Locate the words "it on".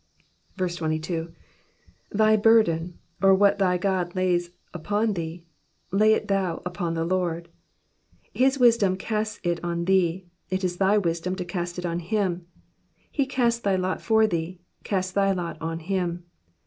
9.43-9.85, 11.77-11.99